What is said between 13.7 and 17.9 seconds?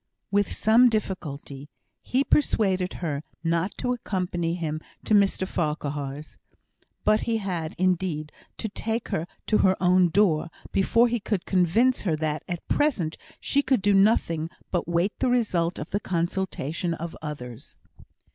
do nothing but wait the result of the consultation of others.